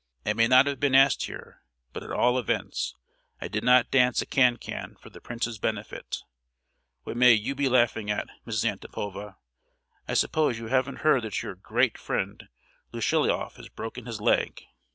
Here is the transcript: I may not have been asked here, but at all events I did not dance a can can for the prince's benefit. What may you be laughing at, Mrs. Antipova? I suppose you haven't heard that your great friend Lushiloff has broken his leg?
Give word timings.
I 0.25 0.33
may 0.33 0.47
not 0.47 0.65
have 0.65 0.79
been 0.79 0.95
asked 0.95 1.25
here, 1.25 1.61
but 1.93 2.01
at 2.01 2.09
all 2.09 2.39
events 2.39 2.95
I 3.39 3.47
did 3.47 3.63
not 3.63 3.91
dance 3.91 4.19
a 4.19 4.25
can 4.25 4.57
can 4.57 4.95
for 4.99 5.11
the 5.11 5.21
prince's 5.21 5.59
benefit. 5.59 6.23
What 7.03 7.17
may 7.17 7.33
you 7.33 7.53
be 7.53 7.69
laughing 7.69 8.09
at, 8.09 8.27
Mrs. 8.47 8.65
Antipova? 8.67 9.35
I 10.07 10.15
suppose 10.15 10.57
you 10.57 10.69
haven't 10.69 11.01
heard 11.01 11.21
that 11.21 11.43
your 11.43 11.53
great 11.53 11.99
friend 11.99 12.47
Lushiloff 12.91 13.57
has 13.57 13.69
broken 13.69 14.07
his 14.07 14.19
leg? 14.19 14.63